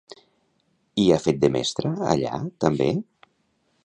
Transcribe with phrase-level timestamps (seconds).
[1.01, 2.33] Hi ha fet de mestra, allà,
[2.65, 2.89] també?